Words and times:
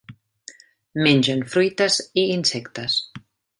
Mengen 1.09 1.45
fruites 1.57 2.01
i 2.25 2.25
insectes. 2.39 2.99